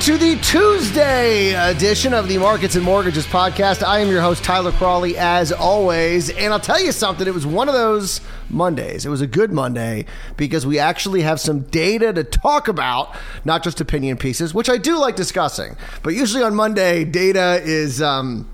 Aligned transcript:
To 0.00 0.16
the 0.16 0.36
Tuesday 0.36 1.52
edition 1.70 2.14
of 2.14 2.26
the 2.26 2.38
Markets 2.38 2.74
and 2.74 2.82
Mortgages 2.82 3.26
podcast. 3.26 3.82
I 3.82 3.98
am 3.98 4.08
your 4.08 4.22
host, 4.22 4.42
Tyler 4.42 4.72
Crawley, 4.72 5.18
as 5.18 5.52
always. 5.52 6.30
And 6.30 6.54
I'll 6.54 6.58
tell 6.58 6.80
you 6.80 6.90
something, 6.90 7.28
it 7.28 7.34
was 7.34 7.46
one 7.46 7.68
of 7.68 7.74
those 7.74 8.22
Mondays. 8.48 9.04
It 9.04 9.10
was 9.10 9.20
a 9.20 9.26
good 9.26 9.52
Monday 9.52 10.06
because 10.38 10.66
we 10.66 10.78
actually 10.78 11.20
have 11.20 11.38
some 11.38 11.60
data 11.64 12.14
to 12.14 12.24
talk 12.24 12.66
about, 12.66 13.14
not 13.44 13.62
just 13.62 13.78
opinion 13.82 14.16
pieces, 14.16 14.54
which 14.54 14.70
I 14.70 14.78
do 14.78 14.98
like 14.98 15.16
discussing. 15.16 15.76
But 16.02 16.14
usually 16.14 16.42
on 16.42 16.54
Monday, 16.54 17.04
data 17.04 17.60
is. 17.62 18.00
Um, 18.00 18.48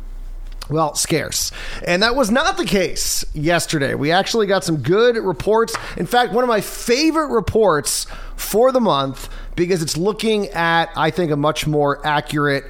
well, 0.68 0.94
scarce. 0.94 1.52
And 1.86 2.02
that 2.02 2.16
was 2.16 2.30
not 2.30 2.56
the 2.56 2.64
case 2.64 3.24
yesterday. 3.34 3.94
We 3.94 4.10
actually 4.10 4.46
got 4.46 4.64
some 4.64 4.78
good 4.78 5.16
reports. 5.16 5.76
In 5.96 6.06
fact, 6.06 6.32
one 6.32 6.42
of 6.42 6.48
my 6.48 6.60
favorite 6.60 7.28
reports 7.28 8.06
for 8.36 8.72
the 8.72 8.80
month 8.80 9.28
because 9.54 9.82
it's 9.82 9.96
looking 9.96 10.48
at, 10.48 10.90
I 10.96 11.10
think, 11.10 11.30
a 11.30 11.36
much 11.36 11.66
more 11.66 12.04
accurate 12.06 12.64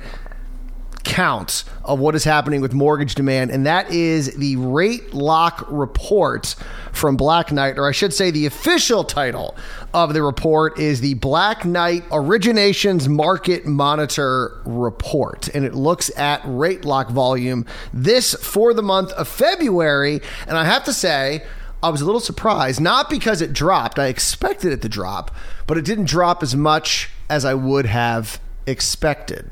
count 1.06 1.62
of 1.84 2.00
what 2.00 2.16
is 2.16 2.24
happening 2.24 2.60
with 2.60 2.74
mortgage 2.74 3.14
demand, 3.14 3.52
and 3.52 3.64
that 3.64 3.90
is 3.90 4.34
the 4.34 4.56
rate 4.56 5.14
lock 5.14 5.64
report 5.68 6.56
from 6.92 7.16
Black 7.16 7.52
Knight, 7.52 7.78
or 7.78 7.88
I 7.88 7.92
should 7.92 8.12
say, 8.12 8.32
the 8.32 8.44
official 8.44 9.04
title 9.04 9.56
of 9.94 10.12
the 10.14 10.22
report 10.22 10.78
is 10.78 11.00
the 11.00 11.14
Black 11.14 11.64
Knight 11.64 12.02
Originations 12.10 13.08
Market 13.08 13.64
Monitor 13.66 14.60
Report, 14.64 15.48
and 15.54 15.64
it 15.64 15.74
looks 15.74 16.10
at 16.18 16.42
rate 16.44 16.84
lock 16.84 17.08
volume 17.08 17.64
this 17.94 18.34
for 18.34 18.74
the 18.74 18.82
month 18.82 19.12
of 19.12 19.28
February. 19.28 20.20
And 20.48 20.58
I 20.58 20.64
have 20.64 20.84
to 20.84 20.92
say, 20.92 21.44
I 21.82 21.90
was 21.90 22.00
a 22.00 22.04
little 22.04 22.20
surprised, 22.20 22.80
not 22.80 23.08
because 23.08 23.40
it 23.40 23.52
dropped. 23.52 23.98
I 23.98 24.06
expected 24.06 24.72
it 24.72 24.82
to 24.82 24.88
drop, 24.88 25.32
but 25.68 25.78
it 25.78 25.84
didn't 25.84 26.06
drop 26.06 26.42
as 26.42 26.56
much 26.56 27.10
as 27.30 27.44
I 27.44 27.54
would 27.54 27.86
have 27.86 28.40
expected. 28.66 29.50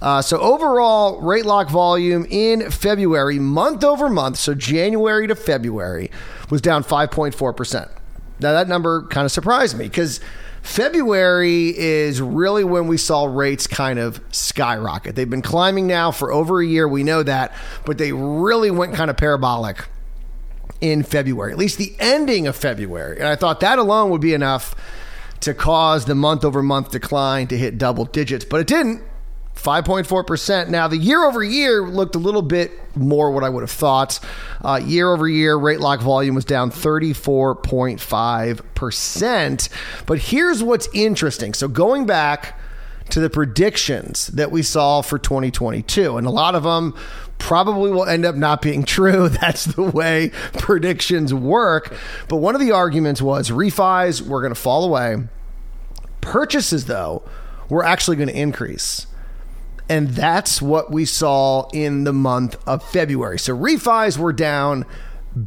Uh, 0.00 0.20
so 0.20 0.38
overall, 0.40 1.20
rate 1.20 1.46
lock 1.46 1.70
volume 1.70 2.26
in 2.28 2.70
February, 2.70 3.38
month 3.38 3.84
over 3.84 4.08
month, 4.08 4.36
so 4.36 4.52
January 4.52 5.28
to 5.28 5.36
February, 5.36 6.10
was 6.50 6.60
down 6.60 6.82
5.4%. 6.82 7.88
Now 8.40 8.52
that 8.52 8.66
number 8.66 9.02
kind 9.02 9.24
of 9.24 9.30
surprised 9.30 9.78
me 9.78 9.84
because 9.84 10.20
February 10.62 11.76
is 11.78 12.20
really 12.20 12.64
when 12.64 12.88
we 12.88 12.96
saw 12.96 13.24
rates 13.24 13.66
kind 13.66 13.98
of 13.98 14.20
skyrocket. 14.30 15.14
They've 15.14 15.30
been 15.30 15.42
climbing 15.42 15.86
now 15.86 16.10
for 16.10 16.32
over 16.32 16.60
a 16.60 16.66
year. 16.66 16.88
We 16.88 17.04
know 17.04 17.22
that, 17.22 17.52
but 17.84 17.98
they 17.98 18.12
really 18.12 18.70
went 18.70 18.94
kind 18.94 19.10
of 19.10 19.16
parabolic 19.16 19.86
in 20.80 21.04
February, 21.04 21.52
at 21.52 21.58
least 21.58 21.78
the 21.78 21.94
ending 22.00 22.48
of 22.48 22.56
February. 22.56 23.18
And 23.18 23.28
I 23.28 23.36
thought 23.36 23.60
that 23.60 23.78
alone 23.78 24.10
would 24.10 24.20
be 24.20 24.34
enough 24.34 24.74
to 25.42 25.54
cause 25.54 26.04
the 26.04 26.14
month 26.14 26.44
over 26.44 26.62
month 26.62 26.90
decline 26.90 27.48
to 27.48 27.58
hit 27.58 27.78
double 27.78 28.04
digits, 28.04 28.44
but 28.44 28.60
it 28.60 28.66
didn't. 28.66 29.02
5.4%. 29.54 30.68
Now, 30.68 30.88
the 30.88 30.96
year 30.96 31.24
over 31.24 31.44
year 31.44 31.82
looked 31.82 32.14
a 32.14 32.18
little 32.18 32.42
bit 32.42 32.72
more 32.96 33.30
what 33.30 33.44
I 33.44 33.48
would 33.48 33.62
have 33.62 33.70
thought. 33.70 34.18
Uh, 34.62 34.80
year 34.82 35.12
over 35.12 35.28
year, 35.28 35.56
rate 35.56 35.80
lock 35.80 36.00
volume 36.00 36.34
was 36.34 36.44
down 36.44 36.70
34.5%. 36.70 39.68
But 40.06 40.18
here's 40.18 40.62
what's 40.62 40.88
interesting. 40.94 41.54
So, 41.54 41.68
going 41.68 42.06
back 42.06 42.58
to 43.10 43.20
the 43.20 43.30
predictions 43.30 44.28
that 44.28 44.50
we 44.50 44.62
saw 44.62 45.02
for 45.02 45.18
2022, 45.18 46.16
and 46.16 46.26
a 46.26 46.30
lot 46.30 46.54
of 46.54 46.62
them 46.62 46.94
probably 47.42 47.90
will 47.90 48.04
end 48.04 48.24
up 48.24 48.36
not 48.36 48.62
being 48.62 48.84
true. 48.84 49.28
That's 49.28 49.64
the 49.64 49.82
way 49.82 50.30
predictions 50.54 51.34
work. 51.34 51.92
But 52.28 52.36
one 52.36 52.54
of 52.54 52.60
the 52.60 52.70
arguments 52.70 53.20
was 53.20 53.50
refis 53.50 54.24
were 54.26 54.40
going 54.40 54.54
to 54.54 54.60
fall 54.60 54.84
away. 54.84 55.16
Purchases, 56.20 56.86
though, 56.86 57.24
were 57.68 57.84
actually 57.84 58.16
going 58.16 58.28
to 58.28 58.38
increase. 58.38 59.08
And 59.88 60.10
that's 60.10 60.62
what 60.62 60.92
we 60.92 61.04
saw 61.04 61.68
in 61.72 62.04
the 62.04 62.12
month 62.12 62.56
of 62.66 62.88
February. 62.88 63.40
So 63.40 63.54
refis 63.54 64.16
were 64.16 64.32
down 64.32 64.86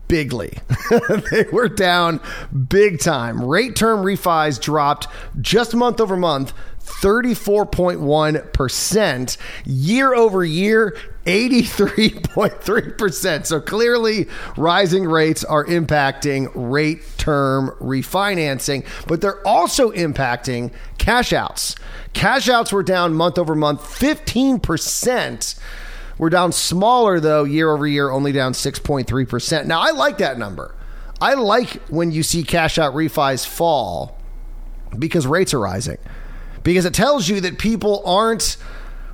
bigly. 0.10 0.58
they 1.32 1.46
were 1.52 1.70
down 1.70 2.20
big 2.68 3.00
time. 3.00 3.42
Rate 3.42 3.78
term 3.78 4.04
refis 4.04 4.62
dropped 4.62 5.08
just 5.40 5.74
month 5.74 6.02
over 6.02 6.18
month 6.18 6.52
34.1%. 6.84 9.38
Year 9.66 10.14
over 10.14 10.46
year, 10.46 10.96
83.3%. 11.26 13.46
So 13.46 13.60
clearly, 13.60 14.28
rising 14.58 15.06
rates 15.06 15.44
are 15.44 15.66
impacting 15.66 16.50
rate 16.54 17.02
term 17.18 17.72
refinancing, 17.80 18.86
but 19.08 19.22
they're 19.22 19.46
also 19.46 19.92
impacting 19.92 20.72
cash 20.98 21.34
outs. 21.34 21.76
Cash 22.14 22.48
outs 22.48 22.72
were 22.72 22.84
down 22.84 23.14
month 23.14 23.38
over 23.38 23.56
month 23.56 23.82
15%. 23.82 25.60
We're 26.18 26.30
down 26.30 26.54
smaller 26.54 27.20
though, 27.20 27.44
year 27.44 27.72
over 27.72 27.86
year, 27.86 28.10
only 28.10 28.32
down 28.32 28.54
6.3%. 28.54 29.66
Now, 29.66 29.82
I 29.82 29.92
like 29.92 30.20
that 30.20 30.38
number. 30.38 30.74
I 31.20 31.34
like 31.34 31.82
when 31.88 32.12
you 32.12 32.24
see 32.24 32.44
cash 32.44 32.78
out 32.78 32.94
refis 32.94 33.46
fall 33.46 34.18
because 34.98 35.28
rates 35.28 35.54
are 35.54 35.60
rising. 35.60 35.98
Because 36.64 36.86
it 36.86 36.94
tells 36.94 37.28
you 37.28 37.42
that 37.42 37.60
people 37.60 38.02
aren't 38.06 38.56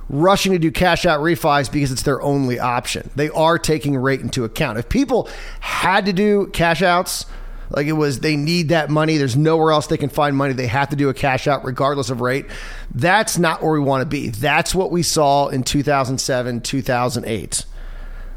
rushing 0.08 0.52
to 0.52 0.58
do 0.58 0.70
cash 0.70 1.06
out 1.06 1.20
refis 1.20 1.70
because 1.70 1.92
it's 1.92 2.02
their 2.02 2.20
only 2.22 2.58
option. 2.58 3.10
They 3.16 3.30
are 3.30 3.58
taking 3.58 3.96
rate 3.96 4.20
into 4.20 4.44
account. 4.44 4.78
If 4.78 4.88
people 4.88 5.28
had 5.60 6.06
to 6.06 6.12
do 6.12 6.48
cash 6.48 6.82
outs, 6.82 7.26
like 7.70 7.86
it 7.86 7.92
was 7.92 8.20
they 8.20 8.36
need 8.36 8.68
that 8.68 8.90
money, 8.90 9.16
there's 9.16 9.36
nowhere 9.36 9.72
else 9.72 9.86
they 9.86 9.96
can 9.96 10.10
find 10.10 10.36
money, 10.36 10.52
they 10.52 10.66
have 10.66 10.90
to 10.90 10.96
do 10.96 11.08
a 11.08 11.14
cash 11.14 11.46
out 11.46 11.64
regardless 11.64 12.10
of 12.10 12.20
rate. 12.20 12.46
That's 12.94 13.38
not 13.38 13.62
where 13.62 13.72
we 13.72 13.80
want 13.80 14.02
to 14.02 14.06
be. 14.06 14.28
That's 14.28 14.74
what 14.74 14.90
we 14.90 15.02
saw 15.02 15.48
in 15.48 15.62
2007, 15.62 16.60
2008. 16.60 17.64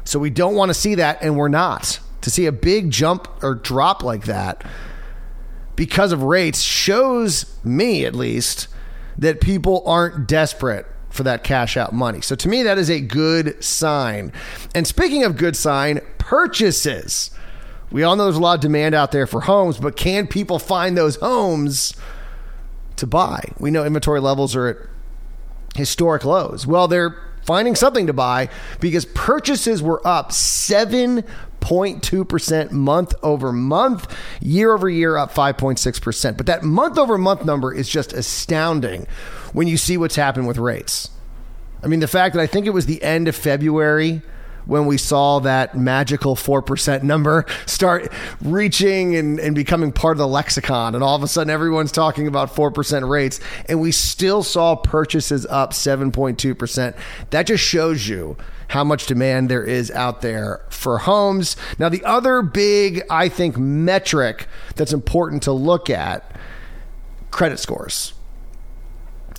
So 0.04 0.18
we 0.18 0.30
don't 0.30 0.54
want 0.54 0.70
to 0.70 0.74
see 0.74 0.94
that 0.96 1.22
and 1.22 1.36
we're 1.36 1.48
not. 1.48 2.00
To 2.22 2.30
see 2.30 2.46
a 2.46 2.52
big 2.52 2.90
jump 2.90 3.28
or 3.42 3.54
drop 3.54 4.02
like 4.02 4.24
that 4.24 4.64
because 5.76 6.10
of 6.10 6.22
rates 6.22 6.60
shows 6.60 7.54
me 7.62 8.04
at 8.04 8.14
least 8.14 8.66
that 9.18 9.40
people 9.40 9.82
aren't 9.86 10.26
desperate 10.26 10.86
for 11.16 11.24
that 11.24 11.44
cash 11.44 11.76
out 11.76 11.92
money. 11.92 12.20
So 12.20 12.34
to 12.36 12.48
me, 12.48 12.62
that 12.62 12.78
is 12.78 12.90
a 12.90 13.00
good 13.00 13.62
sign. 13.62 14.32
And 14.74 14.86
speaking 14.86 15.24
of 15.24 15.36
good 15.36 15.56
sign, 15.56 16.00
purchases. 16.18 17.30
We 17.90 18.02
all 18.02 18.16
know 18.16 18.24
there's 18.24 18.36
a 18.36 18.40
lot 18.40 18.56
of 18.56 18.60
demand 18.60 18.94
out 18.94 19.12
there 19.12 19.26
for 19.26 19.40
homes, 19.42 19.78
but 19.78 19.96
can 19.96 20.26
people 20.26 20.58
find 20.58 20.96
those 20.96 21.16
homes 21.16 21.94
to 22.96 23.06
buy? 23.06 23.52
We 23.58 23.70
know 23.70 23.84
inventory 23.84 24.20
levels 24.20 24.56
are 24.56 24.66
at 24.66 24.76
historic 25.76 26.24
lows. 26.24 26.66
Well, 26.66 26.88
they're 26.88 27.16
finding 27.44 27.76
something 27.76 28.08
to 28.08 28.12
buy 28.12 28.48
because 28.80 29.06
purchases 29.06 29.82
were 29.82 30.06
up 30.06 30.30
7.2% 30.30 32.70
month 32.72 33.14
over 33.22 33.52
month, 33.52 34.16
year 34.40 34.74
over 34.74 34.90
year 34.90 35.16
up 35.16 35.32
5.6%. 35.32 36.36
But 36.36 36.46
that 36.46 36.64
month 36.64 36.98
over 36.98 37.16
month 37.16 37.44
number 37.44 37.72
is 37.72 37.88
just 37.88 38.12
astounding 38.12 39.06
when 39.56 39.66
you 39.66 39.78
see 39.78 39.96
what's 39.96 40.16
happened 40.16 40.46
with 40.46 40.58
rates. 40.58 41.08
I 41.82 41.86
mean, 41.86 42.00
the 42.00 42.06
fact 42.06 42.34
that 42.34 42.42
I 42.42 42.46
think 42.46 42.66
it 42.66 42.74
was 42.74 42.84
the 42.84 43.02
end 43.02 43.26
of 43.26 43.34
February 43.34 44.20
when 44.66 44.84
we 44.84 44.98
saw 44.98 45.38
that 45.38 45.74
magical 45.74 46.36
4% 46.36 47.02
number 47.02 47.46
start 47.64 48.12
reaching 48.42 49.16
and, 49.16 49.40
and 49.40 49.54
becoming 49.54 49.92
part 49.92 50.12
of 50.12 50.18
the 50.18 50.28
lexicon. 50.28 50.94
And 50.94 51.02
all 51.02 51.16
of 51.16 51.22
a 51.22 51.26
sudden, 51.26 51.48
everyone's 51.48 51.90
talking 51.90 52.26
about 52.26 52.54
4% 52.54 53.08
rates. 53.08 53.40
And 53.66 53.80
we 53.80 53.92
still 53.92 54.42
saw 54.42 54.76
purchases 54.76 55.46
up 55.46 55.70
7.2%. 55.72 56.94
That 57.30 57.46
just 57.46 57.64
shows 57.64 58.06
you 58.06 58.36
how 58.68 58.84
much 58.84 59.06
demand 59.06 59.48
there 59.48 59.64
is 59.64 59.90
out 59.92 60.20
there 60.20 60.66
for 60.68 60.98
homes. 60.98 61.56
Now, 61.78 61.88
the 61.88 62.04
other 62.04 62.42
big, 62.42 63.04
I 63.08 63.30
think, 63.30 63.56
metric 63.56 64.48
that's 64.74 64.92
important 64.92 65.44
to 65.44 65.52
look 65.52 65.88
at 65.88 66.30
credit 67.30 67.58
scores 67.58 68.12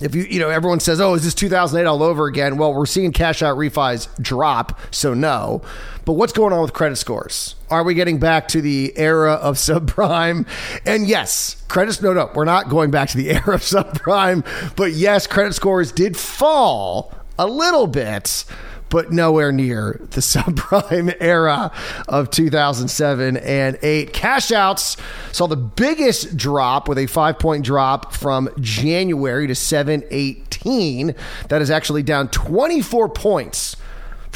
if 0.00 0.14
you 0.14 0.22
you 0.22 0.38
know 0.38 0.48
everyone 0.48 0.80
says 0.80 1.00
oh 1.00 1.14
is 1.14 1.24
this 1.24 1.34
2008 1.34 1.86
all 1.88 2.02
over 2.02 2.26
again? 2.26 2.56
Well 2.56 2.74
we're 2.74 2.86
seeing 2.86 3.12
cash 3.12 3.42
out 3.42 3.56
refis 3.56 4.08
drop 4.20 4.78
so 4.90 5.14
no. 5.14 5.62
But 6.04 6.14
what's 6.14 6.32
going 6.32 6.52
on 6.52 6.62
with 6.62 6.72
credit 6.72 6.96
scores? 6.96 7.54
Are 7.70 7.84
we 7.84 7.92
getting 7.94 8.18
back 8.18 8.48
to 8.48 8.62
the 8.62 8.96
era 8.96 9.32
of 9.34 9.56
subprime? 9.58 10.46
And 10.86 11.06
yes 11.06 11.62
credit 11.68 12.00
no 12.02 12.12
no 12.12 12.30
we're 12.34 12.44
not 12.44 12.68
going 12.68 12.90
back 12.90 13.08
to 13.10 13.16
the 13.16 13.30
era 13.32 13.54
of 13.54 13.60
subprime 13.60 14.44
but 14.76 14.92
yes 14.92 15.26
credit 15.26 15.54
scores 15.54 15.92
did 15.92 16.16
fall 16.16 17.14
a 17.38 17.46
little 17.46 17.86
bit 17.86 18.44
but 18.90 19.12
nowhere 19.12 19.52
near 19.52 20.00
the 20.10 20.20
subprime 20.20 21.14
era 21.20 21.70
of 22.08 22.30
2007 22.30 23.36
and 23.36 23.78
8. 23.82 24.12
Cash 24.12 24.52
outs 24.52 24.96
saw 25.32 25.46
the 25.46 25.56
biggest 25.56 26.36
drop 26.36 26.88
with 26.88 26.98
a 26.98 27.06
five 27.06 27.38
point 27.38 27.64
drop 27.64 28.12
from 28.12 28.48
January 28.60 29.46
to 29.46 29.54
718. 29.54 31.14
That 31.48 31.62
is 31.62 31.70
actually 31.70 32.02
down 32.02 32.28
24 32.28 33.08
points 33.10 33.76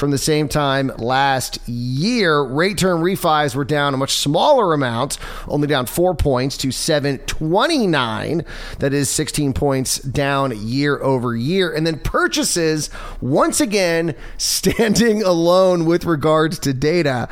from 0.03 0.11
the 0.11 0.19
same 0.19 0.49
time 0.49 0.91
last 0.99 1.61
year. 1.69 2.43
Rate 2.43 2.77
term 2.77 3.03
refis 3.03 3.55
were 3.55 3.65
down 3.65 3.95
a 3.95 3.97
much 3.97 4.15
smaller 4.15 4.75
amount, 4.75 5.17
only 5.47 5.69
down 5.69 5.87
four 5.87 6.13
points 6.13 6.57
to 6.57 6.73
729. 6.73 8.45
That 8.81 8.93
is 8.93 9.09
16 9.09 9.53
points 9.53 9.99
down 10.01 10.67
year 10.67 11.01
over 11.01 11.37
year. 11.37 11.73
And 11.73 11.87
then 11.87 12.01
purchases, 12.01 12.91
once 13.21 13.61
again, 13.61 14.17
standing 14.39 15.23
alone 15.23 15.85
with 15.85 16.05
regards 16.05 16.59
to 16.59 16.75
data, 16.75 17.29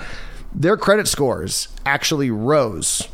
their 0.54 0.76
credit 0.76 1.08
scores 1.08 1.66
actually 1.84 2.30
rose 2.30 3.08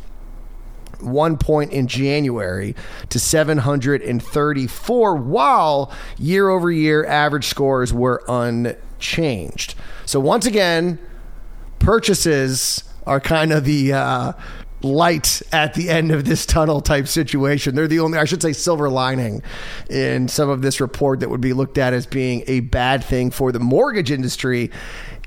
one 1.00 1.38
point 1.38 1.72
in 1.72 1.86
January 1.86 2.76
to 3.08 3.18
734, 3.18 5.16
while 5.16 5.90
year 6.18 6.50
over 6.50 6.70
year 6.70 7.06
average 7.06 7.46
scores 7.46 7.94
were 7.94 8.22
unchanged. 8.28 8.82
So, 10.04 10.20
once 10.20 10.46
again, 10.46 10.98
purchases 11.78 12.84
are 13.06 13.20
kind 13.20 13.52
of 13.52 13.64
the 13.64 13.92
uh, 13.92 14.32
light 14.82 15.42
at 15.52 15.74
the 15.74 15.88
end 15.88 16.12
of 16.12 16.24
this 16.24 16.46
tunnel 16.46 16.80
type 16.80 17.08
situation. 17.08 17.74
They're 17.74 17.88
the 17.88 18.00
only, 18.00 18.18
I 18.18 18.24
should 18.24 18.42
say, 18.42 18.52
silver 18.52 18.88
lining 18.88 19.42
in 19.90 20.28
some 20.28 20.48
of 20.48 20.62
this 20.62 20.80
report 20.80 21.20
that 21.20 21.30
would 21.30 21.40
be 21.40 21.52
looked 21.52 21.78
at 21.78 21.92
as 21.92 22.06
being 22.06 22.44
a 22.46 22.60
bad 22.60 23.04
thing 23.04 23.30
for 23.30 23.52
the 23.52 23.60
mortgage 23.60 24.10
industry 24.10 24.70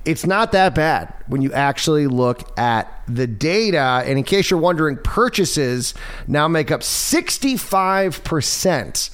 it's 0.05 0.25
not 0.25 0.53
that 0.53 0.73
bad 0.75 1.13
when 1.27 1.41
you 1.41 1.51
actually 1.53 2.07
look 2.07 2.57
at 2.57 3.03
the 3.07 3.27
data. 3.27 4.01
And 4.05 4.17
in 4.17 4.23
case 4.23 4.49
you're 4.49 4.59
wondering, 4.59 4.97
purchases 4.97 5.93
now 6.27 6.47
make 6.47 6.71
up 6.71 6.81
65% 6.81 9.09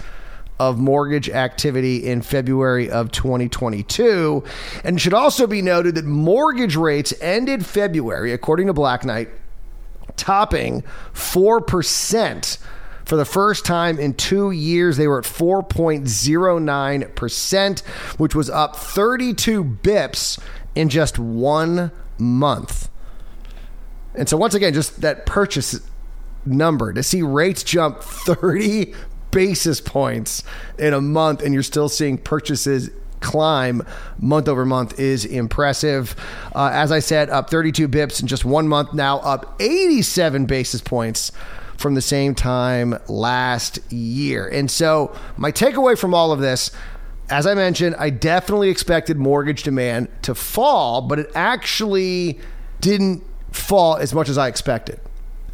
of 0.60 0.80
mortgage 0.80 1.30
activity 1.30 2.06
in 2.06 2.22
February 2.22 2.90
of 2.90 3.12
2022. 3.12 4.44
And 4.84 4.98
it 4.98 5.00
should 5.00 5.14
also 5.14 5.48
be 5.48 5.62
noted 5.62 5.96
that 5.96 6.06
mortgage 6.06 6.76
rates 6.76 7.14
ended 7.20 7.66
February, 7.66 8.32
according 8.32 8.68
to 8.68 8.74
Black 8.74 9.04
Knight, 9.04 9.30
topping 10.16 10.84
4%. 11.14 12.58
For 13.06 13.16
the 13.18 13.26
first 13.26 13.66
time 13.66 14.00
in 14.00 14.14
two 14.16 14.52
years, 14.52 14.98
they 14.98 15.08
were 15.08 15.20
at 15.20 15.26
4.09%, 15.26 17.80
which 18.18 18.34
was 18.34 18.50
up 18.50 18.76
32 18.76 19.64
bips 19.64 20.40
in 20.74 20.90
just 20.90 21.20
one 21.20 21.92
month. 22.18 22.90
And 24.16 24.28
so, 24.28 24.38
once 24.38 24.56
again, 24.56 24.74
just 24.74 25.02
that 25.02 25.28
purchase 25.28 25.80
number 26.46 26.94
to 26.94 27.04
see 27.04 27.22
rates 27.22 27.64
jump 27.64 28.02
30 28.02 28.96
basis 29.36 29.82
points 29.82 30.44
in 30.80 30.94
a 30.94 31.02
month 31.02 31.44
and 31.44 31.54
you're 31.54 31.62
still 31.62 31.90
seeing 31.90 32.18
purchases 32.18 32.90
climb 33.20 33.86
month 34.18 34.48
over 34.48 34.66
month 34.66 34.98
is 34.98 35.26
impressive. 35.26 36.16
Uh, 36.56 36.70
as 36.72 36.90
I 36.90 37.00
said, 37.00 37.30
up 37.30 37.50
32 37.50 37.90
bips 37.90 38.22
in 38.22 38.28
just 38.28 38.46
one 38.46 38.70
month, 38.70 38.94
now 38.94 39.18
up 39.20 39.58
87 39.60 40.46
basis 40.46 40.80
points 40.80 41.34
from 41.78 41.96
the 41.96 42.02
same 42.02 42.34
time 42.34 42.98
last 43.10 43.80
year. 43.92 44.48
And 44.48 44.72
so, 44.72 45.14
my 45.36 45.52
takeaway 45.52 45.98
from 45.98 46.14
all 46.14 46.32
of 46.32 46.40
this 46.40 46.72
as 47.28 47.48
I 47.48 47.56
mentioned, 47.56 47.96
I 47.98 48.12
definitely 48.12 48.70
expected 48.70 49.18
mortgage 49.18 49.64
demand 49.64 50.10
to 50.22 50.36
fall, 50.36 51.02
but 51.02 51.18
it 51.18 51.32
actually 51.34 52.40
didn't 52.82 53.24
fall 53.52 53.98
as 53.98 54.14
much 54.14 54.30
as 54.30 54.38
I 54.38 54.48
expected. 54.48 55.00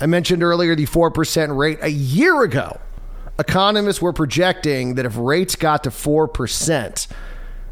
I 0.02 0.06
mentioned 0.06 0.44
earlier 0.44 0.76
the 0.76 0.86
4% 0.86 1.58
rate. 1.58 1.80
A 1.82 1.90
year 1.90 2.44
ago, 2.44 2.78
economists 3.40 4.02
were 4.02 4.14
projecting 4.14 4.96
that 4.96 5.06
if 5.06 5.18
rates 5.18 5.56
got 5.56 5.84
to 5.84 5.90
4%, 5.90 7.08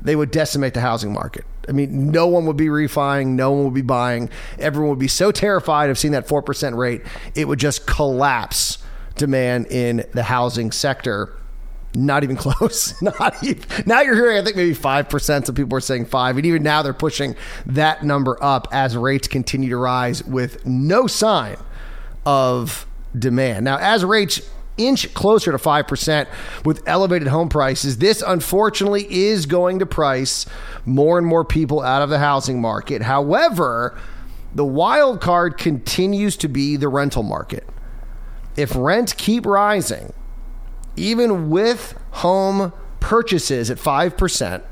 they 0.02 0.16
would 0.16 0.32
decimate 0.32 0.74
the 0.74 0.82
housing 0.82 1.14
market. 1.14 1.46
I 1.68 1.72
mean, 1.72 2.12
no 2.12 2.28
one 2.28 2.46
would 2.46 2.58
be 2.58 2.70
refining, 2.70 3.36
no 3.36 3.52
one 3.52 3.66
would 3.66 3.74
be 3.74 3.82
buying. 3.82 4.30
Everyone 4.58 4.90
would 4.90 5.00
be 5.00 5.08
so 5.08 5.32
terrified 5.32 5.90
of 5.90 6.00
seeing 6.00 6.14
that 6.14 6.28
4% 6.28 6.76
rate, 6.76 7.04
it 7.36 7.48
would 7.48 7.60
just 7.60 7.86
collapse 7.86 8.80
demand 9.16 9.68
in 9.68 10.06
the 10.14 10.24
housing 10.24 10.72
sector. 10.72 11.36
Not 11.94 12.24
even 12.24 12.36
close. 12.38 13.00
Not 13.02 13.44
even. 13.44 13.64
Now 13.86 14.02
you're 14.02 14.16
hearing, 14.16 14.38
I 14.38 14.44
think 14.44 14.56
maybe 14.56 14.74
5%. 14.74 15.46
Some 15.46 15.56
people 15.56 15.78
are 15.78 15.82
saying 15.82 16.06
5 16.06 16.38
And 16.38 16.46
even 16.46 16.64
now 16.64 16.82
they're 16.82 16.94
pushing 16.94 17.36
that 17.68 18.04
number 18.04 18.38
up 18.42 18.68
as 18.72 18.98
rates 18.98 19.28
continue 19.28 19.70
to 19.70 19.78
rise 19.78 20.24
with 20.24 20.66
no 20.66 21.08
sign 21.08 21.58
of 22.26 22.88
demand. 23.18 23.66
Now, 23.66 23.78
as 23.78 24.06
rates 24.06 24.42
inch 24.80 25.14
closer 25.14 25.52
to 25.52 25.58
5% 25.58 26.28
with 26.66 26.82
elevated 26.88 27.28
home 27.28 27.50
prices, 27.50 27.98
this 27.98 28.24
unfortunately 28.26 29.06
is 29.10 29.46
going 29.46 29.80
to 29.80 29.86
price 29.86 30.46
more 30.86 31.18
and 31.18 31.28
more 31.28 31.46
people 31.46 31.82
out 31.82 32.02
of 32.02 32.10
the 32.10 32.20
housing 32.20 32.62
market. 32.62 33.04
However, 33.04 34.00
the 34.56 34.66
wild 34.66 35.22
card 35.22 35.58
continues 35.58 36.36
to 36.38 36.48
be 36.48 36.76
the 36.76 36.88
rental 36.88 37.24
market. 37.24 37.68
If 38.56 38.76
rents 38.76 39.14
keep 39.14 39.46
rising, 39.46 40.14
even 40.96 41.50
with 41.50 42.00
home 42.12 42.74
purchases 43.00 43.70
at 43.70 43.78
5%, 43.78 44.64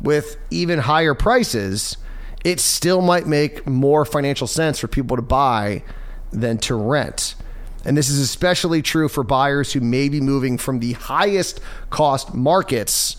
with 0.00 0.36
even 0.50 0.80
higher 0.80 1.14
prices, 1.14 1.96
it 2.44 2.60
still 2.60 3.00
might 3.00 3.26
make 3.26 3.66
more 3.66 4.04
financial 4.04 4.46
sense 4.46 4.78
for 4.78 4.86
people 4.86 5.16
to 5.16 5.22
buy 5.22 5.82
than 6.30 6.58
to 6.58 6.74
rent. 6.74 7.34
And 7.84 7.96
this 7.96 8.08
is 8.08 8.18
especially 8.18 8.82
true 8.82 9.08
for 9.08 9.22
buyers 9.22 9.72
who 9.72 9.80
may 9.80 10.08
be 10.08 10.20
moving 10.20 10.58
from 10.58 10.80
the 10.80 10.94
highest 10.94 11.60
cost 11.90 12.34
markets 12.34 13.18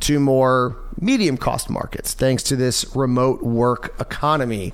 to 0.00 0.20
more 0.20 0.76
medium 1.00 1.36
cost 1.36 1.70
markets, 1.70 2.14
thanks 2.14 2.42
to 2.44 2.56
this 2.56 2.94
remote 2.94 3.42
work 3.42 3.94
economy 4.00 4.72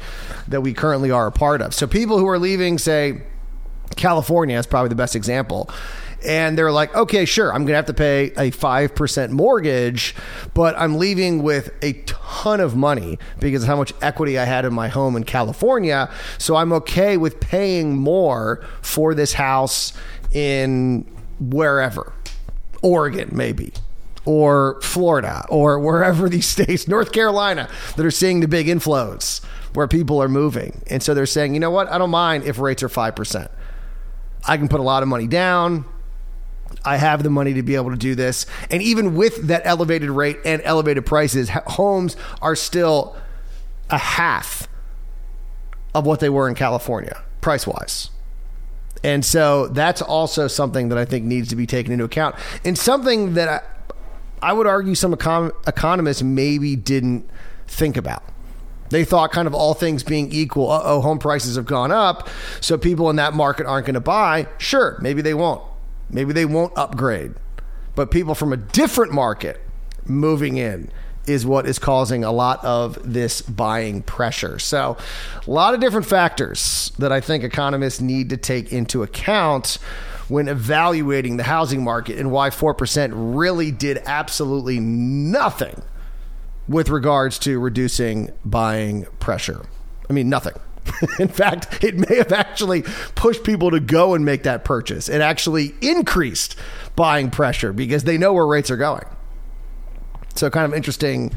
that 0.48 0.60
we 0.60 0.74
currently 0.74 1.10
are 1.10 1.26
a 1.26 1.32
part 1.32 1.62
of. 1.62 1.74
So, 1.74 1.86
people 1.86 2.18
who 2.18 2.28
are 2.28 2.38
leaving, 2.38 2.78
say, 2.78 3.22
California 3.96 4.58
is 4.58 4.66
probably 4.66 4.88
the 4.88 4.94
best 4.94 5.14
example 5.14 5.70
and 6.24 6.56
they're 6.56 6.72
like, 6.72 6.94
okay, 6.94 7.24
sure, 7.24 7.52
I'm 7.52 7.62
going 7.62 7.72
to 7.72 7.76
have 7.76 7.86
to 7.86 7.94
pay 7.94 8.26
a 8.36 8.50
5% 8.50 9.30
mortgage, 9.30 10.14
but 10.54 10.74
I'm 10.78 10.96
leaving 10.96 11.42
with 11.42 11.70
a 11.82 11.92
ton 12.06 12.60
of 12.60 12.74
money 12.76 13.18
because 13.40 13.62
of 13.62 13.68
how 13.68 13.76
much 13.76 13.92
equity 14.00 14.38
I 14.38 14.44
had 14.44 14.64
in 14.64 14.72
my 14.72 14.88
home 14.88 15.16
in 15.16 15.24
California. 15.24 16.10
So 16.38 16.56
I'm 16.56 16.72
okay 16.72 17.16
with 17.16 17.40
paying 17.40 17.96
more 17.96 18.64
for 18.80 19.14
this 19.14 19.34
house 19.34 19.92
in 20.32 21.02
wherever, 21.38 22.12
Oregon, 22.82 23.30
maybe. 23.32 23.72
Or 24.26 24.80
Florida, 24.80 25.44
or 25.50 25.78
wherever 25.78 26.28
these 26.30 26.46
states, 26.46 26.88
North 26.88 27.12
Carolina, 27.12 27.68
that 27.96 28.06
are 28.06 28.10
seeing 28.10 28.40
the 28.40 28.48
big 28.48 28.66
inflows 28.66 29.44
where 29.74 29.86
people 29.88 30.22
are 30.22 30.28
moving. 30.28 30.82
And 30.86 31.02
so 31.02 31.12
they're 31.12 31.26
saying, 31.26 31.52
you 31.52 31.60
know 31.60 31.70
what? 31.70 31.88
I 31.88 31.98
don't 31.98 32.10
mind 32.10 32.44
if 32.44 32.58
rates 32.58 32.82
are 32.82 32.88
5%. 32.88 33.50
I 34.46 34.56
can 34.56 34.68
put 34.68 34.80
a 34.80 34.82
lot 34.82 35.02
of 35.02 35.08
money 35.08 35.26
down. 35.26 35.84
I 36.84 36.96
have 36.96 37.22
the 37.22 37.30
money 37.30 37.54
to 37.54 37.62
be 37.62 37.74
able 37.74 37.90
to 37.90 37.96
do 37.96 38.14
this. 38.14 38.46
And 38.70 38.82
even 38.82 39.14
with 39.14 39.48
that 39.48 39.62
elevated 39.64 40.10
rate 40.10 40.38
and 40.44 40.62
elevated 40.64 41.06
prices, 41.06 41.50
homes 41.50 42.16
are 42.40 42.56
still 42.56 43.16
a 43.90 43.98
half 43.98 44.68
of 45.94 46.06
what 46.06 46.20
they 46.20 46.28
were 46.28 46.48
in 46.48 46.54
California, 46.54 47.22
price 47.40 47.66
wise. 47.66 48.10
And 49.02 49.24
so 49.24 49.68
that's 49.68 50.00
also 50.00 50.48
something 50.48 50.88
that 50.88 50.98
I 50.98 51.04
think 51.04 51.24
needs 51.24 51.48
to 51.48 51.56
be 51.56 51.66
taken 51.66 51.92
into 51.92 52.04
account. 52.04 52.36
And 52.64 52.76
something 52.76 53.34
that 53.34 53.48
I, 53.48 54.50
I 54.50 54.52
would 54.52 54.66
argue 54.66 54.94
some 54.94 55.14
econ- 55.14 55.52
economists 55.68 56.22
maybe 56.22 56.74
didn't 56.74 57.28
think 57.66 57.96
about. 57.96 58.22
They 58.90 59.04
thought, 59.04 59.32
kind 59.32 59.48
of 59.48 59.54
all 59.54 59.74
things 59.74 60.02
being 60.02 60.32
equal, 60.32 60.70
oh, 60.70 61.00
home 61.00 61.18
prices 61.18 61.56
have 61.56 61.66
gone 61.66 61.90
up, 61.90 62.28
so 62.60 62.78
people 62.78 63.10
in 63.10 63.16
that 63.16 63.34
market 63.34 63.66
aren't 63.66 63.86
going 63.86 63.94
to 63.94 64.00
buy. 64.00 64.46
Sure, 64.58 64.98
maybe 65.00 65.22
they 65.22 65.34
won't. 65.34 65.62
Maybe 66.10 66.32
they 66.32 66.44
won't 66.44 66.76
upgrade, 66.76 67.34
but 67.94 68.10
people 68.10 68.34
from 68.34 68.52
a 68.52 68.56
different 68.56 69.12
market 69.12 69.60
moving 70.06 70.56
in 70.56 70.90
is 71.26 71.46
what 71.46 71.66
is 71.66 71.78
causing 71.78 72.22
a 72.22 72.32
lot 72.32 72.62
of 72.64 72.98
this 73.12 73.40
buying 73.42 74.02
pressure. 74.02 74.58
So, 74.58 74.96
a 75.46 75.50
lot 75.50 75.74
of 75.74 75.80
different 75.80 76.06
factors 76.06 76.92
that 76.98 77.12
I 77.12 77.20
think 77.20 77.44
economists 77.44 78.00
need 78.00 78.30
to 78.30 78.36
take 78.36 78.72
into 78.72 79.02
account 79.02 79.78
when 80.28 80.48
evaluating 80.48 81.36
the 81.36 81.42
housing 81.44 81.82
market 81.82 82.18
and 82.18 82.30
why 82.30 82.50
4% 82.50 83.10
really 83.14 83.70
did 83.70 84.02
absolutely 84.06 84.80
nothing 84.80 85.82
with 86.66 86.88
regards 86.88 87.38
to 87.40 87.58
reducing 87.58 88.32
buying 88.44 89.04
pressure. 89.20 89.66
I 90.08 90.12
mean, 90.12 90.28
nothing. 90.28 90.54
In 91.18 91.28
fact, 91.28 91.82
it 91.82 91.96
may 91.96 92.16
have 92.16 92.32
actually 92.32 92.82
pushed 93.14 93.44
people 93.44 93.70
to 93.70 93.80
go 93.80 94.14
and 94.14 94.24
make 94.24 94.42
that 94.44 94.64
purchase. 94.64 95.08
It 95.08 95.20
actually 95.20 95.74
increased 95.80 96.56
buying 96.96 97.30
pressure 97.30 97.72
because 97.72 98.04
they 98.04 98.18
know 98.18 98.32
where 98.32 98.46
rates 98.46 98.70
are 98.70 98.76
going. 98.76 99.04
So, 100.34 100.50
kind 100.50 100.64
of 100.64 100.74
interesting 100.74 101.32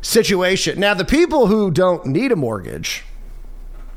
situation. 0.00 0.80
Now, 0.80 0.94
the 0.94 1.04
people 1.04 1.46
who 1.46 1.70
don't 1.70 2.06
need 2.06 2.32
a 2.32 2.36
mortgage, 2.36 3.04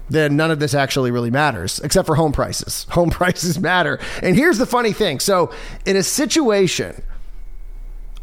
then 0.10 0.36
none 0.36 0.51
of 0.51 0.60
this 0.60 0.74
actually 0.74 1.12
really 1.12 1.32
matters, 1.32 1.80
except 1.80 2.06
for 2.06 2.15
home 2.15 2.32
prices. 2.32 2.86
Home 2.92 3.10
prices 3.10 3.60
matter. 3.60 4.00
And 4.22 4.36
here's 4.36 4.58
the 4.58 4.65
funny 4.65 4.94
thing 4.94 5.20
so, 5.20 5.51
in 5.86 5.96
a 5.96 6.04
situation 6.04 7.01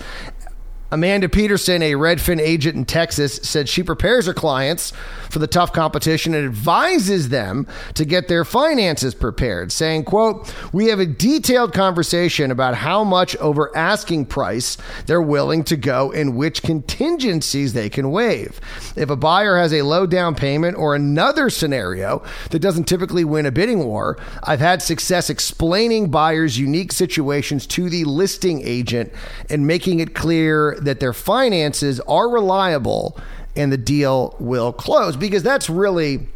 Amanda 0.95 1.27
Peterson, 1.27 1.81
a 1.81 1.91
Redfin 1.91 2.39
agent 2.39 2.77
in 2.77 2.85
Texas, 2.85 3.35
said 3.43 3.67
she 3.67 3.83
prepares 3.83 4.27
her 4.27 4.33
clients 4.33 4.93
for 5.29 5.39
the 5.39 5.45
tough 5.47 5.73
competition 5.73 6.33
and 6.33 6.45
advises 6.45 7.27
them 7.27 7.67
to 7.95 8.05
get 8.05 8.29
their 8.29 8.45
finances 8.45 9.13
prepared, 9.13 9.73
saying, 9.73 10.05
quote, 10.05 10.49
"We 10.71 10.85
have 10.85 11.01
a 11.01 11.05
detailed 11.05 11.73
conversation 11.73 12.49
about 12.49 12.75
how 12.75 13.03
much 13.03 13.35
over 13.37 13.75
asking 13.75 14.27
price 14.27 14.77
they're 15.05 15.21
willing 15.21 15.65
to 15.65 15.75
go 15.75 16.13
and 16.13 16.37
which 16.37 16.63
contingencies 16.63 17.73
they 17.73 17.89
can 17.89 18.09
waive. 18.09 18.61
If 18.95 19.09
a 19.09 19.17
buyer 19.17 19.57
has 19.57 19.73
a 19.73 19.81
low 19.81 20.05
down 20.05 20.33
payment 20.35 20.77
or 20.77 20.95
another 20.95 21.49
scenario 21.49 22.23
that 22.51 22.59
doesn't 22.59 22.85
typically 22.85 23.25
win 23.25 23.45
a 23.45 23.51
bidding 23.51 23.83
war, 23.83 24.17
I've 24.43 24.61
had 24.61 24.81
success 24.81 25.29
explaining 25.29 26.09
buyers' 26.09 26.57
unique 26.57 26.93
situations 26.93 27.67
to 27.67 27.89
the 27.89 28.05
listing 28.05 28.61
agent 28.63 29.11
and 29.49 29.67
making 29.67 29.99
it 29.99 30.15
clear 30.15 30.77
that 30.85 30.99
their 30.99 31.13
finances 31.13 31.99
are 32.01 32.29
reliable 32.29 33.17
and 33.55 33.71
the 33.71 33.77
deal 33.77 34.35
will 34.39 34.73
close 34.73 35.15
because 35.15 35.43
that's 35.43 35.69
really 35.69 36.27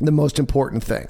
the 0.00 0.12
most 0.12 0.38
important 0.38 0.82
thing. 0.82 1.08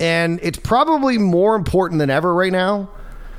And 0.00 0.38
it's 0.42 0.58
probably 0.58 1.18
more 1.18 1.56
important 1.56 1.98
than 1.98 2.10
ever 2.10 2.32
right 2.34 2.52
now 2.52 2.88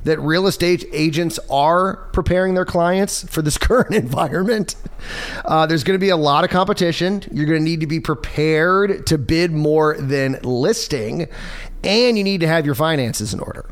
that 0.04 0.20
real 0.20 0.48
estate 0.48 0.86
agents 0.92 1.40
are 1.50 1.98
preparing 2.14 2.54
their 2.54 2.66
clients 2.66 3.24
for 3.24 3.42
this 3.42 3.58
current 3.58 3.94
environment. 3.96 4.76
Uh, 5.46 5.66
there's 5.66 5.84
going 5.84 5.96
to 5.96 6.04
be 6.04 6.10
a 6.10 6.18
lot 6.18 6.44
of 6.44 6.50
competition. 6.50 7.24
You're 7.32 7.46
going 7.46 7.60
to 7.60 7.64
need 7.64 7.82
to 7.82 7.88
be 7.88 8.00
prepared 8.00 9.06
to 9.08 9.18
bid 9.18 9.52
more 9.52 9.98
than 9.98 10.40
listing, 10.44 11.28
and 11.84 12.18
you 12.18 12.24
need 12.24 12.42
to 12.42 12.48
have 12.48 12.66
your 12.66 12.76
finances 12.76 13.34
in 13.34 13.40
order. 13.40 13.66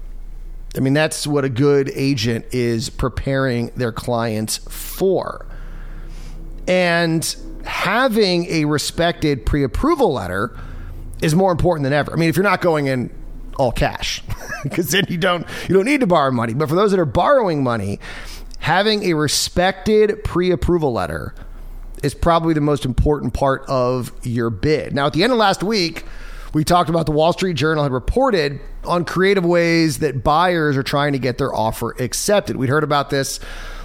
I 0.77 0.79
mean, 0.79 0.93
that's 0.93 1.25
what 1.25 1.43
a 1.43 1.50
good 1.50 1.91
agent 1.96 2.46
is 2.51 2.89
preparing 2.91 3.72
their 3.75 3.91
clients 3.91 4.57
for. 4.69 5.48
And 6.67 7.36
having 7.65 8.46
a 8.46 8.65
respected 8.65 9.46
pre 9.46 9.63
approval 9.63 10.13
letter 10.13 10.55
is 11.22 11.34
more 11.34 11.51
important 11.51 11.84
than 11.84 11.93
ever. 11.93 12.13
I 12.13 12.15
mean, 12.15 12.29
if 12.29 12.36
you're 12.36 12.43
not 12.43 12.62
going 12.62 12.86
in 12.86 13.13
all 13.57 13.72
cash, 13.72 14.22
because 14.63 14.91
then 14.91 15.05
you 15.10 15.17
don't 15.17 15.48
you 15.67 15.74
don't 15.74 15.86
need 15.86 16.01
to 16.01 16.07
borrow 16.07 16.29
money. 16.29 16.53
But 16.53 16.69
for 16.69 16.75
those 16.75 16.91
that 16.91 17.00
are 17.00 17.05
borrowing 17.05 17.63
money, 17.63 18.00
having 18.60 19.03
a 19.03 19.13
respected 19.13 20.24
pre-approval 20.24 20.93
letter 20.93 21.34
is 22.03 22.13
probably 22.13 22.53
the 22.53 22.62
most 22.62 22.86
important 22.86 23.34
part 23.34 23.63
of 23.67 24.12
your 24.24 24.51
bid. 24.51 24.93
Now, 24.93 25.07
at 25.07 25.13
the 25.13 25.24
end 25.24 25.34
of 25.34 25.39
last 25.39 25.63
week, 25.63 26.05
we 26.58 26.64
talked 26.64 26.90
about 26.90 27.06
the 27.06 27.12
Wall 27.12 27.34
Street 27.34 27.54
Journal 27.54 27.84
had 27.84 27.92
reported 27.92 28.60
on 28.84 29.06
creative 29.06 29.46
ways 29.46 30.00
that 30.00 30.24
buyers 30.24 30.76
are 30.76 30.82
trying 30.82 31.14
to 31.14 31.20
get 31.20 31.38
their 31.38 31.54
offer 31.54 31.92
accepted. 32.00 32.56
We'd 32.56 32.68
heard 32.68 32.84
about 32.84 33.12
this 33.12 33.40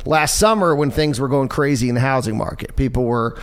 last 0.07 0.39
summer 0.39 0.75
when 0.75 0.91
things 0.91 1.21
were 1.21 1.29
going 1.29 1.51
crazy 1.51 1.91
in 1.91 1.95
the 1.95 2.01
housing 2.01 2.35
market. 2.35 2.75
People 2.75 3.05
were 3.05 3.39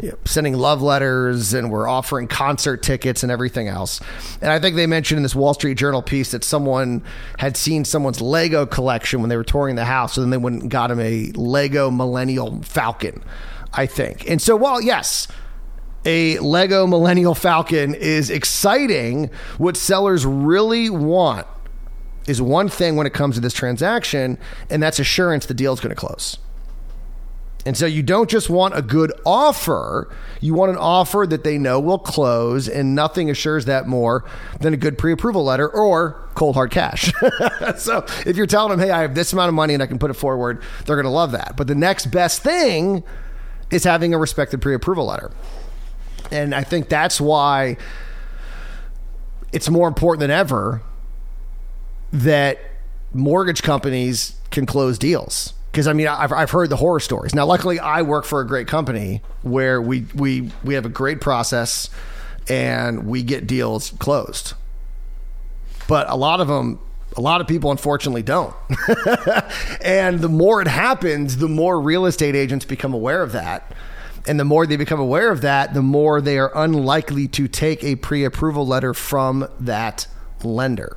you 0.00 0.08
know, 0.08 0.18
sending 0.24 0.54
love 0.54 0.82
letters 0.82 1.54
and 1.54 1.70
were 1.70 1.86
offering 1.86 2.26
concert 2.26 2.82
tickets 2.82 3.22
and 3.22 3.30
everything 3.30 3.68
else. 3.68 4.00
And 4.40 4.50
I 4.50 4.58
think 4.58 4.74
they 4.74 4.88
mentioned 4.88 5.18
in 5.18 5.22
this 5.22 5.36
Wall 5.36 5.54
Street 5.54 5.78
Journal 5.78 6.02
piece 6.02 6.32
that 6.32 6.42
someone 6.42 7.04
had 7.38 7.56
seen 7.56 7.84
someone's 7.84 8.20
Lego 8.20 8.66
collection 8.66 9.20
when 9.20 9.28
they 9.28 9.36
were 9.36 9.44
touring 9.44 9.76
the 9.76 9.84
house, 9.84 10.16
and 10.16 10.24
then 10.24 10.30
they 10.30 10.42
went 10.42 10.62
and 10.62 10.68
got 10.68 10.90
him 10.90 10.98
a 10.98 11.30
Lego 11.36 11.88
Millennial 11.88 12.60
Falcon, 12.64 13.22
I 13.72 13.86
think. 13.86 14.28
And 14.28 14.42
so, 14.42 14.56
while 14.56 14.80
yes, 14.80 15.28
a 16.04 16.38
Lego 16.38 16.86
Millennial 16.86 17.34
Falcon 17.34 17.94
is 17.94 18.30
exciting. 18.30 19.30
What 19.58 19.76
sellers 19.76 20.26
really 20.26 20.90
want 20.90 21.46
is 22.26 22.40
one 22.40 22.68
thing 22.68 22.96
when 22.96 23.06
it 23.06 23.12
comes 23.12 23.34
to 23.36 23.40
this 23.40 23.52
transaction, 23.52 24.38
and 24.70 24.82
that's 24.82 24.98
assurance 24.98 25.46
the 25.46 25.54
deal 25.54 25.72
is 25.72 25.80
going 25.80 25.94
to 25.94 25.96
close. 25.96 26.38
And 27.64 27.76
so 27.76 27.86
you 27.86 28.02
don't 28.02 28.28
just 28.28 28.50
want 28.50 28.76
a 28.76 28.82
good 28.82 29.12
offer, 29.24 30.12
you 30.40 30.52
want 30.52 30.72
an 30.72 30.76
offer 30.78 31.26
that 31.28 31.44
they 31.44 31.58
know 31.58 31.78
will 31.78 31.98
close, 31.98 32.68
and 32.68 32.96
nothing 32.96 33.30
assures 33.30 33.66
that 33.66 33.86
more 33.86 34.24
than 34.60 34.74
a 34.74 34.76
good 34.76 34.98
pre 34.98 35.12
approval 35.12 35.44
letter 35.44 35.68
or 35.68 36.28
cold 36.34 36.56
hard 36.56 36.72
cash. 36.72 37.12
so 37.76 38.04
if 38.26 38.36
you're 38.36 38.46
telling 38.46 38.70
them, 38.70 38.80
hey, 38.80 38.90
I 38.90 39.02
have 39.02 39.14
this 39.14 39.32
amount 39.32 39.48
of 39.48 39.54
money 39.54 39.74
and 39.74 39.82
I 39.82 39.86
can 39.86 40.00
put 40.00 40.10
it 40.10 40.14
forward, 40.14 40.60
they're 40.86 40.96
going 40.96 41.04
to 41.04 41.10
love 41.10 41.32
that. 41.32 41.56
But 41.56 41.68
the 41.68 41.76
next 41.76 42.06
best 42.06 42.42
thing 42.42 43.04
is 43.70 43.84
having 43.84 44.12
a 44.12 44.18
respected 44.18 44.60
pre 44.60 44.74
approval 44.74 45.06
letter. 45.06 45.30
And 46.32 46.54
I 46.54 46.64
think 46.64 46.88
that's 46.88 47.20
why 47.20 47.76
it's 49.52 49.68
more 49.68 49.86
important 49.86 50.20
than 50.20 50.30
ever 50.30 50.82
that 52.12 52.58
mortgage 53.12 53.62
companies 53.62 54.36
can 54.50 54.64
close 54.64 54.98
deals. 54.98 55.52
Because 55.70 55.86
I 55.86 55.92
mean, 55.92 56.08
I've, 56.08 56.32
I've 56.32 56.50
heard 56.50 56.70
the 56.70 56.76
horror 56.76 57.00
stories. 57.00 57.34
Now, 57.34 57.46
luckily, 57.46 57.78
I 57.78 58.02
work 58.02 58.24
for 58.24 58.40
a 58.40 58.46
great 58.46 58.66
company 58.66 59.22
where 59.42 59.80
we 59.80 60.06
we 60.14 60.50
we 60.64 60.74
have 60.74 60.84
a 60.84 60.90
great 60.90 61.20
process 61.20 61.88
and 62.48 63.06
we 63.06 63.22
get 63.22 63.46
deals 63.46 63.90
closed. 63.98 64.54
But 65.88 66.08
a 66.10 66.16
lot 66.16 66.40
of 66.40 66.48
them, 66.48 66.78
a 67.16 67.20
lot 67.20 67.40
of 67.40 67.46
people, 67.46 67.70
unfortunately, 67.70 68.22
don't. 68.22 68.54
and 69.82 70.20
the 70.20 70.28
more 70.28 70.60
it 70.60 70.68
happens, 70.68 71.38
the 71.38 71.48
more 71.48 71.80
real 71.80 72.06
estate 72.06 72.34
agents 72.34 72.64
become 72.64 72.92
aware 72.92 73.22
of 73.22 73.32
that 73.32 73.72
and 74.26 74.38
the 74.38 74.44
more 74.44 74.66
they 74.66 74.76
become 74.76 75.00
aware 75.00 75.30
of 75.30 75.40
that, 75.40 75.74
the 75.74 75.82
more 75.82 76.20
they 76.20 76.38
are 76.38 76.52
unlikely 76.54 77.28
to 77.28 77.48
take 77.48 77.82
a 77.82 77.96
pre 77.96 78.24
approval 78.24 78.66
letter 78.66 78.94
from 78.94 79.48
that 79.60 80.06
lender. 80.44 80.96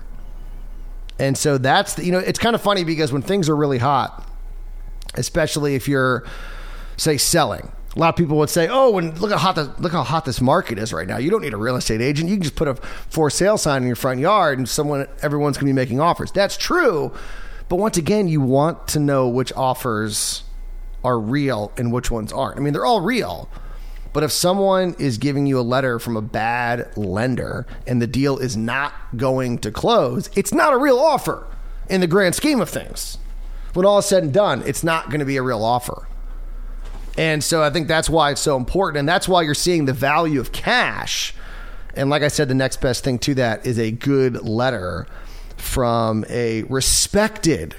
And 1.17 1.38
so 1.38 1.58
that's, 1.58 1.94
the, 1.94 2.05
you 2.05 2.12
know, 2.12 2.20
it's 2.20 2.39
kind 2.39 2.55
of 2.55 2.62
funny 2.62 2.84
because 2.84 3.12
when 3.12 3.22
things 3.22 3.48
are 3.50 3.55
really 3.55 3.77
hot, 3.77 4.29
especially 5.15 5.75
if 5.75 5.88
you're, 5.88 6.25
say, 6.98 7.17
selling, 7.17 7.72
a 7.96 8.00
lot 8.00 8.10
of 8.10 8.15
people 8.17 8.38
would 8.38 8.50
say, 8.50 8.67
"Oh, 8.70 8.98
and 8.98 9.17
look 9.20 9.32
how 9.32 9.38
hot 9.38 9.82
look 9.82 9.94
how 9.94 10.03
hot 10.03 10.25
this 10.25 10.41
market 10.41 10.77
is 10.77 10.91
right 10.91 11.08
now. 11.08 11.17
You 11.17 11.29
don't 11.32 11.41
need 11.41 11.53
a 11.53 11.58
real 11.58 11.77
estate 11.77 12.01
agent. 12.01 12.29
You 12.29 12.36
can 12.36 12.44
just 12.44 12.55
put 12.55 12.67
a 12.67 12.75
for 12.75 13.29
sale 13.29 13.58
sign 13.58 13.84
in 13.84 13.88
your 13.88 13.96
front 13.96 14.20
yard, 14.20 14.58
and 14.58 14.67
someone 14.67 15.08
everyone's 15.22 15.58
going 15.58 15.67
to 15.67 15.74
be 15.74 15.75
making 15.75 16.01
offers." 16.01 16.29
That's 16.32 16.58
true, 16.58 17.13
but 17.70 17.77
once 17.77 17.96
again, 17.96 18.27
you 18.27 18.41
want 18.41 18.89
to 18.89 19.00
know 19.00 19.29
which 19.29 19.53
offers 19.53 20.44
are 21.05 21.19
real 21.19 21.71
and 21.77 21.93
which 21.93 22.09
ones 22.09 22.33
aren't. 22.33 22.57
I 22.57 22.62
mean, 22.62 22.74
they're 22.74 22.85
all 22.85 23.00
real, 23.00 23.47
But 24.15 24.24
if 24.24 24.31
someone 24.31 24.95
is 24.97 25.17
giving 25.17 25.45
you 25.45 25.59
a 25.59 25.62
letter 25.62 26.00
from 26.00 26.15
a 26.15 26.21
bad 26.21 26.89
lender 26.95 27.67
and 27.85 28.01
the 28.01 28.07
deal 28.07 28.38
is 28.38 28.55
not 28.55 28.93
going 29.17 29.57
to 29.57 29.71
close, 29.71 30.29
it's 30.38 30.53
not 30.53 30.71
a 30.71 30.77
real 30.77 30.97
offer 30.97 31.45
in 31.89 32.00
the 32.00 32.07
grand 32.07 32.33
scheme 32.33 32.62
of 32.62 32.69
things. 32.69 33.17
When 33.74 33.85
all 33.85 33.97
is 33.97 34.05
said 34.05 34.24
and 34.24 34.31
done, 34.33 34.63
it's 34.65 34.85
not 34.85 35.09
going 35.09 35.19
to 35.19 35.25
be 35.25 35.35
a 35.35 35.43
real 35.43 35.62
offer. 35.62 36.07
And 37.17 37.43
so 37.43 37.62
I 37.62 37.69
think 37.71 37.89
that's 37.89 38.09
why 38.09 38.31
it's 38.31 38.39
so 38.39 38.55
important. 38.55 39.00
And 39.00 39.09
that's 39.09 39.27
why 39.27 39.41
you're 39.41 39.53
seeing 39.53 39.83
the 39.83 39.91
value 39.91 40.39
of 40.39 40.53
cash. 40.53 41.33
And 41.93 42.09
like 42.09 42.24
I 42.24 42.29
said, 42.29 42.47
the 42.47 42.55
next 42.55 42.79
best 42.79 43.03
thing 43.03 43.19
to 43.19 43.35
that 43.35 43.65
is 43.65 43.77
a 43.77 43.91
good 43.91 44.47
letter 44.47 45.07
from 45.57 46.24
a 46.29 46.63
respected 46.63 47.75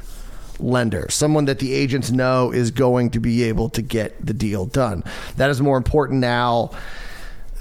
lender, 0.59 1.07
someone 1.11 1.45
that 1.47 1.59
the 1.59 1.75
agents 1.75 2.11
know 2.11 2.53
is 2.53 2.71
going 2.71 3.11
to 3.11 3.21
be 3.21 3.45
able 3.45 3.69
to 3.71 3.83
get 3.83 4.25
the 4.25 4.35
deal 4.35 4.67
done. 4.67 5.05
That 5.37 5.51
is 5.51 5.61
more 5.61 5.77
important 5.77 6.21
now 6.21 6.71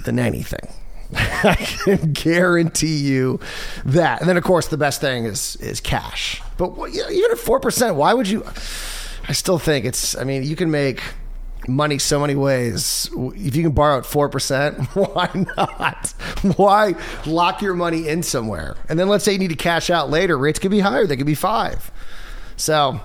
than 0.05 0.19
anything. 0.19 0.67
I 1.15 1.55
can 1.55 2.13
guarantee 2.13 2.97
you 2.97 3.39
that. 3.85 4.21
And 4.21 4.29
then, 4.29 4.37
of 4.37 4.43
course, 4.43 4.67
the 4.67 4.77
best 4.77 5.01
thing 5.01 5.25
is 5.25 5.55
is 5.57 5.79
cash. 5.79 6.41
But 6.57 6.73
even 6.89 7.31
at 7.31 7.37
four 7.37 7.59
percent, 7.59 7.95
why 7.95 8.13
would 8.13 8.27
you? 8.27 8.43
I 9.27 9.33
still 9.33 9.59
think 9.59 9.85
it's. 9.85 10.17
I 10.17 10.23
mean, 10.23 10.43
you 10.43 10.55
can 10.55 10.71
make 10.71 11.01
money 11.67 11.97
so 11.97 12.19
many 12.19 12.35
ways. 12.35 13.09
If 13.13 13.55
you 13.55 13.63
can 13.63 13.71
borrow 13.71 13.97
at 13.97 14.03
4%, 14.03 14.85
why 15.15 15.45
not? 15.57 16.13
Why 16.57 16.95
lock 17.25 17.61
your 17.61 17.73
money 17.73 18.07
in 18.07 18.23
somewhere? 18.23 18.75
And 18.89 18.99
then 18.99 19.07
let's 19.07 19.23
say 19.23 19.33
you 19.33 19.39
need 19.39 19.49
to 19.49 19.55
cash 19.55 19.89
out 19.89 20.09
later, 20.09 20.37
rates 20.37 20.59
could 20.59 20.71
be 20.71 20.79
higher, 20.79 21.07
they 21.07 21.17
could 21.17 21.25
be 21.25 21.35
5. 21.35 21.91
So, 22.57 22.99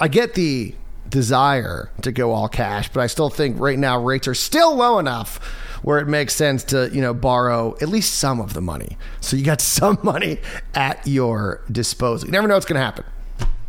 I 0.00 0.08
get 0.08 0.34
the 0.34 0.74
desire 1.08 1.90
to 2.02 2.12
go 2.12 2.32
all 2.32 2.48
cash, 2.48 2.88
but 2.92 3.00
I 3.00 3.06
still 3.06 3.30
think 3.30 3.60
right 3.60 3.78
now 3.78 4.02
rates 4.02 4.26
are 4.26 4.34
still 4.34 4.74
low 4.74 4.98
enough 4.98 5.38
where 5.82 5.98
it 5.98 6.08
makes 6.08 6.34
sense 6.34 6.64
to, 6.64 6.90
you 6.92 7.00
know, 7.00 7.12
borrow 7.12 7.76
at 7.80 7.88
least 7.88 8.14
some 8.14 8.40
of 8.40 8.54
the 8.54 8.60
money. 8.60 8.96
So 9.20 9.36
you 9.36 9.44
got 9.44 9.60
some 9.60 9.98
money 10.02 10.38
at 10.74 11.06
your 11.06 11.62
disposal. 11.70 12.28
You 12.28 12.32
never 12.32 12.48
know 12.48 12.54
what's 12.54 12.66
going 12.66 12.80
to 12.80 12.84
happen. 12.84 13.04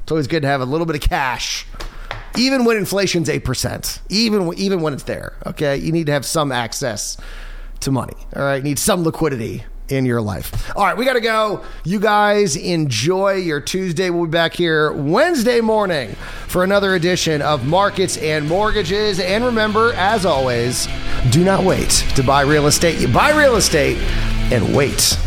It's 0.03 0.11
always 0.11 0.27
good 0.27 0.41
to 0.43 0.47
have 0.47 0.61
a 0.61 0.65
little 0.65 0.85
bit 0.85 0.95
of 0.95 1.01
cash 1.01 1.65
even 2.37 2.65
when 2.65 2.77
inflation's 2.77 3.29
8%, 3.29 3.99
even, 4.09 4.53
even 4.57 4.81
when 4.81 4.93
it's 4.93 5.03
there, 5.03 5.37
okay? 5.45 5.77
You 5.77 5.91
need 5.91 6.07
to 6.07 6.11
have 6.11 6.25
some 6.25 6.51
access 6.51 7.17
to 7.81 7.91
money, 7.91 8.15
all 8.35 8.43
right? 8.43 8.57
You 8.57 8.63
need 8.63 8.79
some 8.79 9.03
liquidity 9.03 9.63
in 9.89 10.05
your 10.05 10.21
life. 10.21 10.75
All 10.75 10.83
right, 10.83 10.97
we 10.97 11.05
got 11.05 11.13
to 11.13 11.21
go. 11.21 11.63
You 11.83 11.99
guys 11.99 12.55
enjoy 12.55 13.35
your 13.35 13.59
Tuesday. 13.59 14.09
We'll 14.09 14.25
be 14.25 14.31
back 14.31 14.53
here 14.53 14.91
Wednesday 14.93 15.61
morning 15.61 16.15
for 16.47 16.63
another 16.63 16.95
edition 16.95 17.41
of 17.41 17.65
Markets 17.65 18.17
and 18.17 18.47
Mortgages. 18.47 19.19
And 19.19 19.43
remember, 19.45 19.93
as 19.93 20.25
always, 20.25 20.87
do 21.31 21.43
not 21.43 21.63
wait 21.63 21.89
to 22.15 22.23
buy 22.23 22.41
real 22.41 22.67
estate. 22.67 22.99
You 22.99 23.07
buy 23.07 23.31
real 23.31 23.55
estate 23.55 23.97
and 24.51 24.75
wait 24.75 25.17